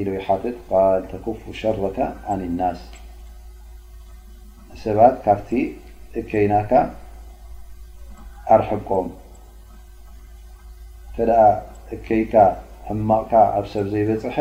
[0.00, 0.56] ኢሉይ ሓትት
[0.94, 1.98] ል ተኮፉ ሸረተ
[2.38, 2.80] ን ናስ
[4.72, 5.50] ንሰባት ካብቲ
[6.20, 6.72] እከይናካ
[8.56, 9.06] ኣርሕብቆም
[11.14, 11.40] ፈደኣ
[11.96, 12.34] እከይካ
[12.96, 14.36] ኣማቕካ ኣብ ሰብ ዘይበፅሐ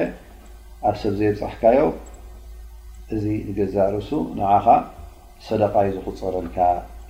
[0.90, 1.80] ኣብ ሰብ ዘይበፅሕካዮ
[3.16, 4.66] እዚ ንገዛርእሱ ንዓኻ
[5.48, 6.58] ሰደቃይ ዝክፀረልካ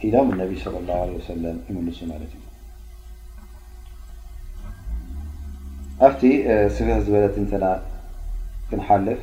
[0.06, 2.42] ኢሎም ነቢ ለ ላ ለ ወሰለም ይምልሱ ማለት እዩ
[6.06, 6.22] ኣብቲ
[6.76, 7.66] ስብሕ ዝበለት እንተና
[8.70, 9.22] ክንሓልፍ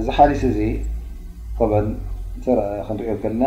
[0.00, 0.58] እዚ ሓሊስ እዚ
[1.58, 3.44] ከበንክንሪኦ ከለና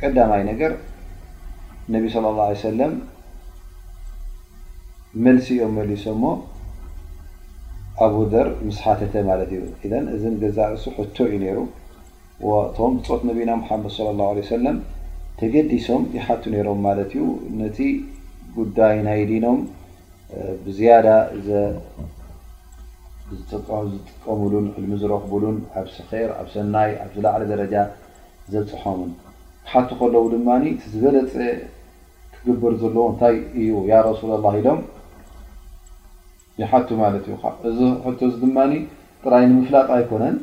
[0.00, 0.72] ቀዳማይ ነገር
[1.94, 2.94] ነቢ ስለ ላ ሰለም
[5.26, 6.34] መልሲ እዮም መሊሶ ሞ
[8.04, 11.58] ኣቡደር ምስ ሓተተ ማለት እዩ ኢን እዚ ገዛእሱ ሕቶ እዩ ነይሩ
[12.48, 14.76] እቶም ፆት ነቢና መሓመድ ለ ላه ሰለም
[15.40, 17.22] ተገዲሶም ይሓቱ ነሮም ማለት እዩ
[17.60, 17.78] ነቲ
[18.56, 19.58] ጉዳይ ናይ ዲኖም
[20.64, 21.06] ብዝያዳ
[23.36, 27.74] ዝጥቀሙሉን ዕልሚ ዝረኽብሉን ኣብ ስር ኣብ ሰናይ ኣብ ዝላዕሊ ደረጃ
[28.54, 29.10] ዘፅሖሙን
[29.70, 30.48] ሓቱ ከለዉ ድማ
[30.92, 31.34] ዝበለፀ
[32.34, 34.80] ክግበር ዘለዎ እንታይ እዩ ያ ረሱላ ላ ኢሎም
[36.62, 37.34] ይሓቱ ማለት እዩ
[37.70, 38.58] እዚ ሕቶ እዚ ድማ
[39.24, 40.36] ጥራይ ንምፍላጥ ኣይኮነን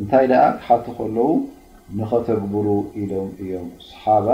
[0.00, 1.28] እንታይ ደኣ ክሓቲ ከለዉ
[1.98, 2.66] ንኸተግብሩ
[3.00, 4.26] ኢሎም እዮም ሰሓባ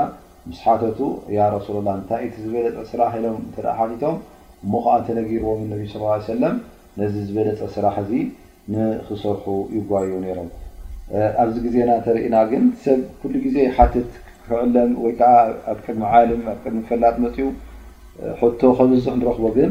[0.49, 0.99] ምስ ሓተቱ
[1.37, 4.17] ያ ረሱላ ላ እንታይ እቲ ዝበለፀ ስራሕ ኢሎም እተ ሓቲቶም
[4.65, 6.57] እሞ ከዓ ተነጊርዎም እነብ ስ ሰለም
[7.01, 8.13] ነዚ ዝበለፀ ስራሕ እዚ
[8.75, 10.51] ንክሰርሑ ይጓዩ ነሮም
[11.45, 14.11] ኣብዚ ግዜና ተርእና ግን ሰብ ኩሉ ግዜ ሓትት
[14.47, 15.33] ክዕለም ወይከዓ
[15.73, 17.49] ኣብ ቅድሚ ዓልም ኣብ ቅድሚ ፈላጥ መፅኡ
[18.61, 19.71] ቶ ከብዝሕ ንረክቦ ግን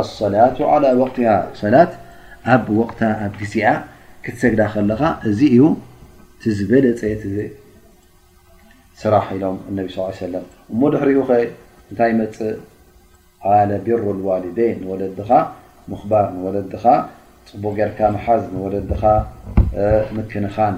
[0.00, 0.58] ኣሰላቱ
[1.10, 1.18] ቅት
[1.74, 1.92] ላት
[2.56, 3.70] ኣብ ወቅት ኣዚኣ
[4.24, 5.62] ክትሰግዳ ከለኻ እዚ እዩ
[6.58, 7.00] ዝበለፀ
[9.02, 9.86] ስራሕ ኢሎም ነቢ
[10.20, 11.38] ስ ለም እሞ ድሕሪኡ ኸ
[11.90, 12.52] እንታይ መፅእ
[13.52, 15.30] ኣ ቢሩ ዋልደይን ንወለድኻ
[15.92, 16.84] ምክባር ንወለድኻ
[17.50, 19.02] ፅቡቅ ጌርካ መሓዝ ንወለድኻ
[20.18, 20.74] ምክንኻን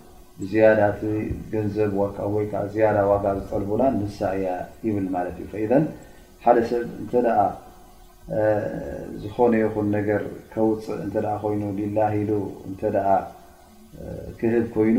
[0.49, 1.01] ዝያዳቲ
[1.53, 1.91] ገንዘብ
[2.35, 4.47] ወይዓ ዝያዳ ዋጋር ዝጠልቡላ ንሳእያ
[4.87, 5.83] ይብል ማለት እዩ ከደን
[6.45, 7.13] ሓደ ሰብ እንተ
[9.21, 10.21] ዝኾነ ይኹን ነገር
[10.53, 12.31] ከውፅእ እተ ኮይኑ ሊላሂሉ
[12.71, 12.81] እተ
[14.39, 14.97] ክህብ ኮይኑ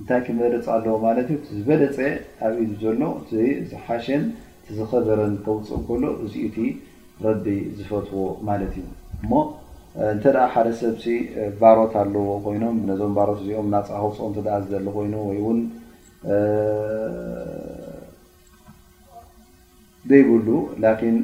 [0.00, 1.98] እንታይ ክመለፂ ኣለዎ ማለት እዩ ዝበለፀ
[2.46, 3.00] ኣብ ኢ ዘሎ
[3.70, 4.22] ዝሓሸን
[4.76, 6.56] ዝከበረን ከውፅእ ከሎ እዚኢቲ
[7.26, 7.44] ረቢ
[7.78, 8.88] ዝፈትዎ ማለት እዩ
[9.28, 9.42] እ
[10.08, 11.04] እንተ ደ ሓደ ሰብዚ
[11.60, 15.58] ባሮት ኣለዎ ኮይኖም ነዞም ባሮት እዚኦም ናፃ ክውፅኦ ዝዘሊ ኮይኑ ወይ እውን
[20.10, 20.46] ዘይብሉ
[21.12, 21.16] ን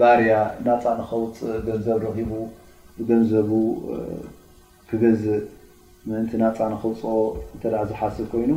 [0.00, 0.32] ባርያ
[0.68, 2.32] ናፃ ንከውፅእ ገንዘብ ረኪቡ
[2.96, 3.50] ብገንዘቡ
[4.88, 5.42] ክገዝእ
[6.08, 7.12] ምእንቲ ናፃ ንክውፅኦ
[7.54, 8.50] እተ ዝሓስብ ኮይኑ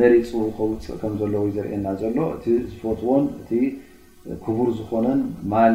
[0.00, 3.50] መሪፁ ከውፅእ ከምዘሎ ወይ ዘርእየና ዘሎ እቲ ዝፈትዎን እቲ
[4.44, 5.20] ክቡር ዝኮነን
[5.52, 5.74] ማል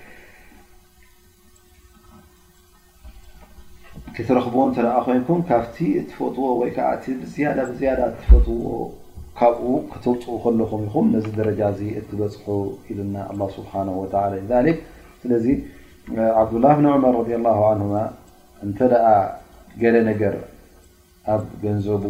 [4.27, 4.63] ትረክብዎ
[5.05, 6.47] ኮይንም ካብ ትፈጥዎ
[8.29, 8.65] ፈጥዎ
[9.39, 9.57] ካብ
[9.91, 11.61] ክተውፅ ከለኹም ኹም ነዚ ደረጃ
[11.99, 12.47] እትበፅሑ
[12.91, 13.15] ኢሉና
[13.53, 13.55] ስ
[15.21, 15.35] ስለ
[16.51, 16.65] ብላ
[17.05, 17.15] መር
[18.67, 18.81] እተ
[19.81, 20.33] ገለ ነገር
[21.33, 22.03] ኣብ ገንዘቡ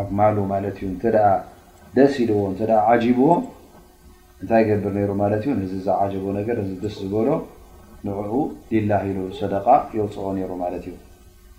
[0.00, 0.56] ኣ ማ
[1.96, 2.40] ደስ ኢልዎ
[3.20, 3.30] ዎ
[4.44, 5.16] እታይ ብር ሩ
[6.82, 7.26] ደስ ዝሎ
[8.08, 8.94] ን ላ
[9.52, 9.56] ደ
[9.96, 10.86] የውፅኦ ሩ ማት እዩ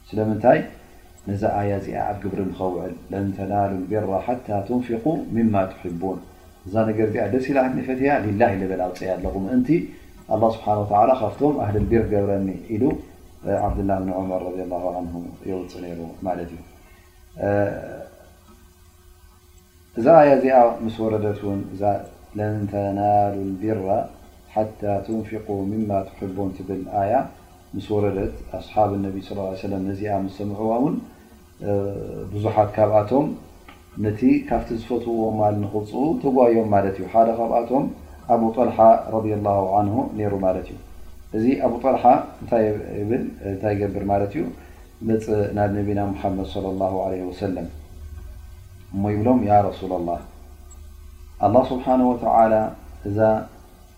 [0.10, 0.60] ስለምንታይ
[1.30, 4.05] ነዛ ኣያ እዚኣ ኣብ ግብሪ ከውዕል ለንተናሉ ቢራ
[4.70, 4.88] ንق
[5.55, 5.65] ማ
[6.03, 6.20] ቡን
[6.68, 7.45] እዛ ነር ዚ ደስ
[7.84, 8.11] ኢፈትያ
[8.41, 9.70] ላ በ ውፅያ ኣለኹእንቲ
[10.30, 10.65] ስብሓ
[11.22, 12.49] ካብቶም ኣህልቢር ገብረኒ
[12.84, 12.89] ሉ
[13.78, 13.91] ብላ
[14.43, 15.53] ር ፅእ ሩ እዩ
[19.99, 20.55] እዛ ያ እዚኣ
[20.95, 21.39] ስ ወረት
[24.54, 24.58] ሓ
[25.74, 26.82] ንق ቦን ብል
[27.12, 27.18] ያ
[27.86, 29.18] ስ ወረደት ኣሓብ ነቢ
[29.88, 30.95] ነዚኣ ሰምዕዋ ውን
[32.32, 33.28] ብዙሓት ካብኣቶም
[34.06, 35.91] ነቲ ካብቲ ዝፈትዎ ማ ንክፅ
[36.24, 37.86] ተጓዮም ማለት እዩ ሓደ ካኣቶም
[38.34, 38.39] ኣ
[38.70, 38.80] ልሓ
[39.14, 39.16] ረ
[40.34, 40.76] ሩ ማት እዩ
[41.38, 41.74] እዚ ኣብ
[42.04, 42.14] ሓ
[43.64, 44.43] ታይ ብር ማት ዩ
[45.08, 47.54] ፅእ ናብ ነቢና መድ ى ሰ
[48.93, 49.39] እሞ ይብሎም
[49.80, 51.86] ሱ ላ ስሓ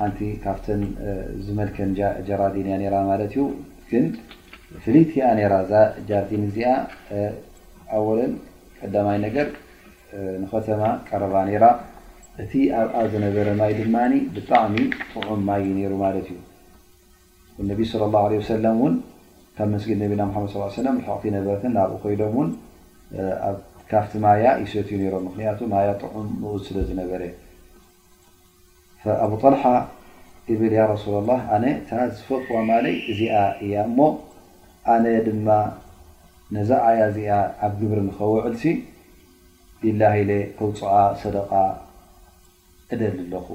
[0.00, 0.82] ሓንቲ ካብተን
[1.46, 1.90] ዝመልከን
[2.28, 3.42] ጀራዲንእያ ራ ማለት እዩ
[3.90, 4.04] ግን
[4.82, 5.56] ፍልይቲ ኣ ራ
[5.98, 6.70] እ ጃርዲን እዚኣ
[7.96, 8.32] ኣወለን
[8.80, 9.48] ቀዳማይ ነገር
[10.42, 11.64] ንኸተማ ቀረባ ነራ
[12.44, 13.96] እቲ ኣብኣ ዝነበረ ማይ ድማ
[14.36, 14.76] ብጣዕሚ
[15.14, 16.38] ጥዑም ማእዩ ነይሩ ማለት እዩ
[17.62, 18.94] እነቢ ስለ ላه ወሰለም እውን
[19.56, 20.48] ካብ መስጊድ ነቢና መድ
[20.78, 22.50] ሰለ ሓቅቲ ነበረትን ናብኡ ኮይዶም እውን
[23.90, 27.22] ካብቲ ማያ ይሰትእዩ ነሮም ምክንያቱ ማያ ጥዑም ምኡዝ ስለዝነበረ
[29.04, 29.62] ኣብ طሓ
[30.60, 30.68] ብ
[32.14, 33.20] ዝፈት ማለይ እዚ
[33.64, 33.76] እያ
[34.92, 35.30] ኣነ ድ
[36.56, 37.32] ነዛያ ዚኣ
[37.66, 38.64] ኣብ ግብሪ ከውዕልሲ
[40.58, 40.80] ክውፅ
[41.20, 41.36] ሰደ
[42.92, 43.48] ዕደል ኣለኹ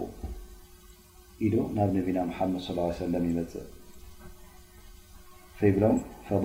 [1.48, 2.32] ኢ ናብ ነና
[2.66, 3.60] ص
[5.56, 5.84] ይፅእ ብሎ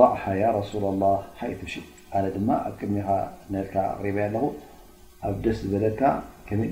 [0.00, 0.22] ضዕሓ
[0.72, 0.90] ሱ ኣ
[2.78, 4.44] ቅድሚ ሪ ኣ
[5.28, 6.02] ኣ ደ ዝበደካ
[6.50, 6.70] ከመይ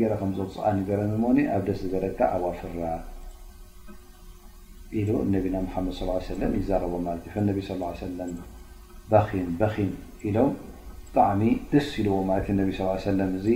[0.00, 1.22] ጌራ ከዝፅኣ ገረሞ
[1.54, 2.82] ኣብ ደስ ዝበለካ ኣዋፍራ
[5.00, 7.16] ኢሉ ነቢና መድ صى ለ ይዛረቦ ማ
[7.48, 7.70] ነቢ ሰ
[9.60, 9.90] በኺም
[10.28, 10.52] ኢሎም
[11.12, 11.42] ብጣዕሚ
[11.72, 12.68] ደስ ኢልዎ ማ ነቢ
[13.08, 13.48] ሰለም እዚ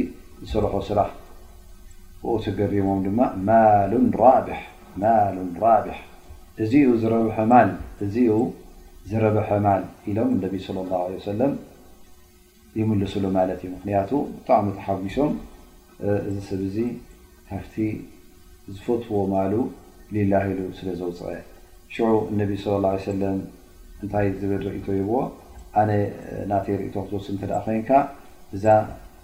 [0.48, 1.10] ዝሰርሖ ስራሕ
[2.60, 3.92] ገሪሞም ድማ ማሉ
[5.64, 5.88] ራቢ
[6.64, 8.44] እዚ እ
[9.10, 9.82] ዝረበሐ ማል
[10.12, 11.28] ኢሎም ነቢ ለى اه ሰ
[12.80, 15.32] ይምልስሉ ማለት እዩ ምክንያቱ ብጣዕሚ ተሓዊሶም
[16.28, 16.76] እዚ ሰብ እዙ
[17.50, 17.76] ካፍቲ
[18.74, 19.52] ዝፈትዎማሉ
[20.14, 21.30] ሊላህኢሉ ስለ ዘውፅቀ
[21.94, 23.38] ሽዑ እነቢ ስለ ላه ሰለም
[24.02, 25.16] እንታይ ዝብል ርእቶ ይብዎ
[25.80, 25.90] ኣነ
[26.52, 27.90] ናተ ርእቶክ ዝወስ እተ ደ ኮይንካ
[28.56, 28.64] እዛ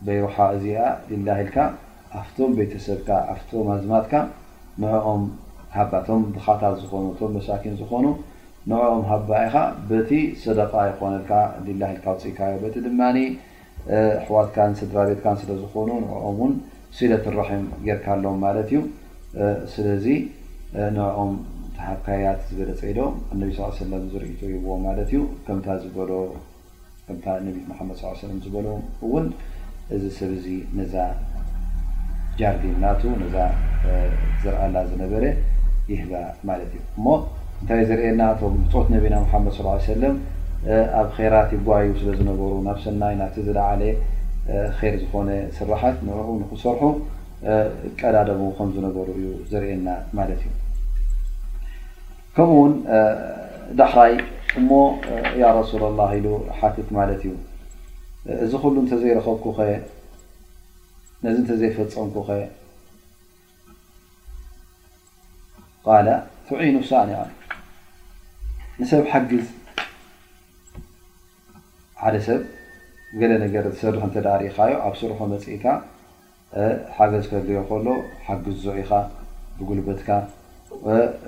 [0.06, 0.78] በይ ወሓ እዚኣ
[1.10, 1.56] ልላ ኢልካ
[2.20, 4.14] ኣፍቶም ቤተሰብካ ኣፍቶም ኣዝማትካ
[4.82, 5.22] ምኦም
[5.76, 8.06] ሃባቶም ድካታት ዝኾኑ እቶም መሳኪን ዝኾኑ
[8.70, 9.54] ንኦም ሃባኢኻ
[9.90, 10.10] በቲ
[10.42, 11.32] ሰደቃ ይኮነልካ
[11.66, 13.00] ሊላህልካ ውፅኢካዮ በቲ ድማ
[14.18, 16.52] ኣሕዋትካን ስድራ ቤትካን ስለዝኮኑ ንኦም ውን
[16.96, 18.80] ሲለት ረሒም ጌርካ ኣሎም ማለት እዩ
[19.72, 20.06] ስለዚ
[20.96, 21.32] ንርኦም
[21.86, 25.72] ሃብካያት ዝገለፀ ዶም እነቢ ስ ሰለም ዝርእ ይዎ ማለት እዩ ከ
[27.44, 28.68] ዝ መሓመድ ሳ ሰለ ዝበሎ
[29.06, 29.26] እውን
[29.94, 30.46] እዚ ሰብእዚ
[30.78, 30.94] ነዛ
[32.38, 33.36] ጃርዲንእናቱ ነዛ
[34.44, 35.24] ዝርአላ ዝነበረ
[35.92, 36.12] ይህባ
[36.50, 37.08] ማለት እዩእ
[37.62, 39.52] እንታይ ዝርእየና ቶም ትት ነቢና ሓመድ
[39.88, 40.14] ሰለም
[41.00, 43.82] ኣብ ራት ይጓዩ ስለ ዝነበሩ ናብ ሰናይ ናቲ ዝለዓለ
[44.82, 46.82] ር ዝኮነ ስራሓት ንኡ ንክሰርሑ
[48.00, 49.88] ቀዳድሙ ከምዝነበሩ እዩ ዘርእየና
[50.18, 50.50] ማለት እዩ
[52.36, 52.74] ከምኡ ውን
[53.80, 54.14] ዳክራይ
[54.60, 54.70] እሞ
[55.42, 56.26] ያ ረሱላ ላ ኢሉ
[56.58, 57.34] ሓትት ማለት እዩ
[58.46, 59.68] እዚ ኩሉ እተ ዘይረኸብኩ ኸ
[61.26, 62.40] ነዚ እንተ ዘይፈፀምኩ ኸ
[65.84, 65.88] ቃ
[66.46, 67.10] ትዒኑ ሳእኒ
[68.80, 69.40] ንሰብ ሓግዝ
[72.02, 72.40] ሓደ ሰብ
[73.20, 75.66] ገለ ነገር ዝሰርሕ እተ ሪኢካዮ ኣብ ስርሑ መፅኢታ
[76.96, 77.86] ሓገዝ ከድሪኦ ከሎ
[78.26, 78.90] ሓግዝ ዞዑ ኢካ
[79.58, 80.08] ብጉልበትካ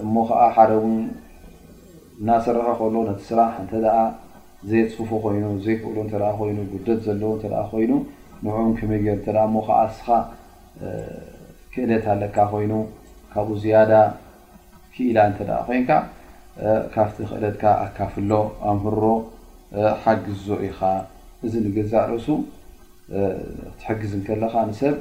[0.04, 0.94] እሞ ከዓ ሓደ እውን
[2.20, 4.00] እናሰርሐ ከሎ ነቲ ስራሕ እንተ ኣ
[4.72, 7.92] ዘየፅፉ ኮይኑ ዘይክእሉ እተ ኮይኑ ጉደት ዘለዎ እ ኮይኑ
[8.44, 10.08] ንዑን ከመይ ገር እሞ ከዓ ስኻ
[11.74, 12.72] ክእለት ኣለካ ኮይኑ
[13.32, 13.92] ካብኡ ዝያዳ
[14.94, 15.38] ክኢላ እንተ
[15.70, 15.90] ኮይንካ
[16.94, 18.30] ካብቲ ክእለትካ ኣካፍሎ
[18.70, 19.04] ኣምህሮ
[20.02, 20.80] ሓጊዝ ዝዑ ኢኻ
[21.46, 22.26] እዚ ንገዛርእሱ
[23.80, 24.94] ትሕግዝ ከለኻ ንሰብ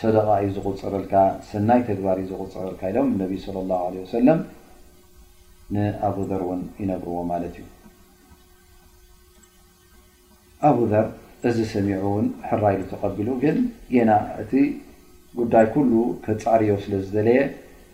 [0.00, 1.14] ሰደቃ እዩ ዝቁፅረልካ
[1.50, 4.40] ሰናይ ተግባር እዩ ዝቁፅረልካ ኢሎም እነቢ ለ ላ ለ ወሰለም
[5.76, 7.66] ንኣቡደር እውን ይነግርዎ ማለት እዩ
[10.68, 11.06] ኣቡደር
[11.48, 13.56] እዚ ሰሚዑ እውን ሕራኢሉ ተቀቢሉ ግን
[13.96, 14.10] የና
[14.42, 14.52] እቲ
[15.40, 15.92] ጉዳይ ኩሉ
[16.26, 17.40] ከፃዕርዮ ስለ ዝደለየ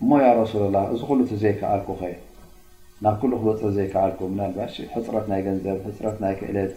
[0.03, 2.17] እሞ ያ ረሱል ላ እዚ ኩሉ እትዘይከኣልኩኸ የ
[3.03, 4.19] ናብ ኩሉ ክበፅ ዘይከዓልك
[4.57, 6.75] ባ ሕፅረት ናይ ገንዘብ ሕፅረት ይ ክእለት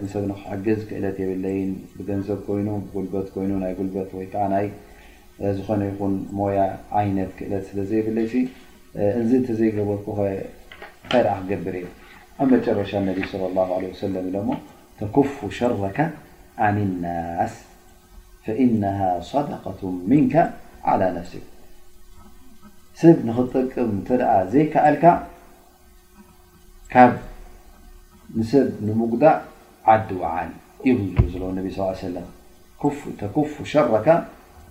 [0.00, 1.58] ት ሰብ ክሕግዝ ክእለት የብለይ
[2.08, 2.68] ገንዘብ ይኑ
[3.04, 4.46] ልበት ይኑ ይ ጉልበት ከ
[5.56, 6.48] ዝኮነ ይን ሞ
[7.00, 8.26] ዓይነት ክእለት ስለ ዘብለይ
[9.20, 9.88] እዚ ተዘይበር
[11.10, 11.86] ታ ክገብር እ
[12.42, 14.48] ኣብ መጨረሻ ى له ሎ
[14.98, 15.98] ተكፍ ሸረካ
[16.66, 17.54] عن لናስ
[18.44, 18.82] فإن
[19.30, 20.12] صدقة ን
[20.88, 21.34] على ፍሲ
[23.00, 25.04] ሰብ ንክትጠቅም እንተ ኣ ዘይከኣልካ
[26.92, 27.12] ካብ
[28.38, 29.38] ንሰብ ንምጉዳእ
[29.92, 30.50] ዓዲ ዋዓል
[30.88, 32.26] ይብዙ ዘለዎ ነብ ስ ሰለም
[33.20, 34.08] ተክፉ ሸረካ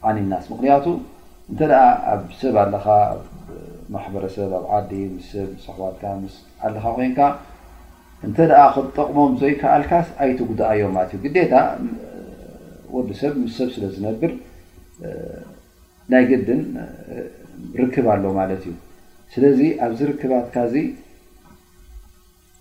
[0.10, 0.86] ዓን ናስ ምክንያቱ
[1.52, 1.60] እንተ
[2.12, 3.22] ኣብ ሰብ ኣለኻ ኣብ
[3.96, 5.28] ማሕበረሰብ ኣብ ዓዲ ምስ
[5.66, 6.04] ሰብ ኣክዋትካ
[6.34, 7.20] ስ ኣለኻ ኮይንካ
[8.28, 11.54] እንተ ኣ ክትጠቕሞም ዘይከኣልካስ ኣይትጉዳእ ዮም ማለት እዩ ግዴታ
[12.96, 14.32] ወዲ ሰብ ምስ ሰብ ስለ ዝነብር
[16.12, 16.62] ናይ ግድን
[17.80, 18.74] ርክብ ኣሎ ማለት እዩ
[19.34, 20.76] ስለዚ ኣብዚ ርክባትካ እዚ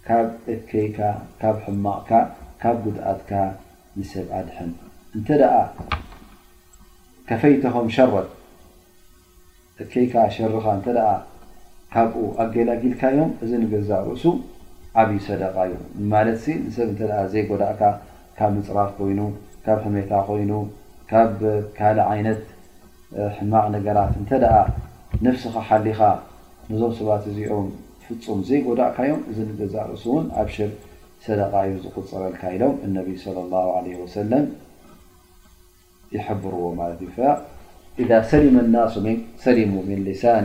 [0.08, 0.98] ካብ እከይካ
[1.40, 2.10] ካብ ሕማቕካ
[2.62, 3.32] ካብ ጉድኣትካ
[3.98, 4.70] ንሰብ ኣድሕም
[5.16, 5.54] እንተ ደኣ
[7.28, 8.28] ከፈይተኸም ሸረጥ
[9.82, 10.86] እከይካ ሸርኻ እንተ
[11.94, 14.24] ካብኡ ኣገላጊልካ እዮም እዚ ንገዛእ ርእሱ
[15.00, 15.74] ዓብይ ሰደቃ እዩ
[16.12, 17.00] ማለት ንሰብ እተ
[17.32, 17.80] ዘይ ጎዳእካ
[18.38, 19.20] ካብ ምፅራፍ ኮይኑ
[19.64, 20.52] ካብ ሕሜታ ኮይኑ
[21.10, 21.32] ካብ
[21.78, 22.42] ካል ዓይነት
[23.36, 24.30] ሕማቅ ነገራት እንተ
[25.24, 25.98] ሓሊኻ
[26.80, 27.66] ዞ ሰባት እዚኦም
[28.02, 29.56] ፍፁም ዘይጎዳእካዮም እዚ እ
[29.90, 30.26] ርእሱ ር
[31.24, 34.22] ሰደዩ ዝቁፅበልካ ሎም ى ይርዎ ሰ
[38.62, 38.86] ኒ
[39.44, 39.56] ሰ
[40.06, 40.36] ሊሳ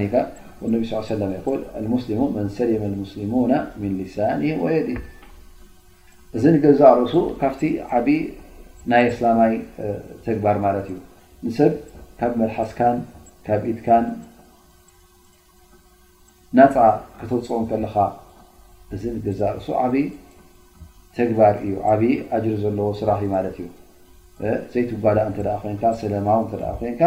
[4.41, 4.49] ዲ
[6.37, 6.43] እዚ
[6.81, 7.55] ዛእ ርእሱ ካብ
[8.09, 9.37] ዓይ ይ እላ
[10.35, 10.87] ግባር ማ እዩ
[11.45, 11.73] ብ
[12.19, 12.71] ካብ መሓስ
[13.45, 13.87] ካ ኢትካ
[16.57, 16.75] ናፃ
[17.19, 17.95] ክተውፅኦም ከለኻ
[18.95, 20.05] እዚ ንገዛርሱ ዓብይ
[21.17, 23.65] ተግባር እዩ ዓብይ ኣጅር ዘለዎ ስራሕ እዩ ማለት እዩ
[24.73, 27.01] ዘይትጓዳእ እተ ኮይንካ ሰላማዊ ተ ኮይንካ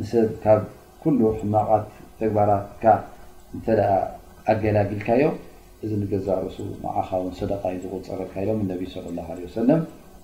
[0.00, 0.60] ንሰብ ካብ
[1.02, 1.86] ኩሉ ሕማቃት
[2.20, 2.84] ተግባራትካ
[3.56, 3.66] እተ
[4.52, 5.34] ኣገላግልካዮም
[5.84, 9.80] እዚ ንገዛርሱ መዓኻ ውን ሰደቃይ ዝቁፀረልካ ኢሎም እነቢ ሰለ ላ ወሰለም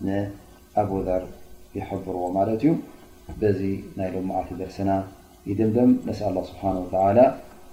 [0.07, 1.23] ንኣቡዳር
[1.79, 2.73] ይሕብርዎ ማለት እዩ
[3.41, 3.61] በዚ
[3.99, 4.91] ናይ ሎምዓት ደርስና
[5.51, 7.19] ይደምደም ነስ ኣላ ስብሓን ወ ተላ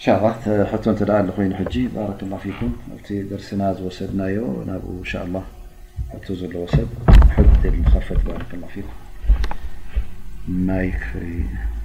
[0.00, 2.72] إشاء الله حت نت ل ኮين حجي برك الله فيكم
[3.04, 4.36] ت درسن ዝوسدናي
[4.68, 5.42] نبقو إن شء الله
[6.12, 6.88] حتو زل وሰد
[7.34, 8.96] حد لخفت برك الله فيكم
[10.86, 11.79] ي كر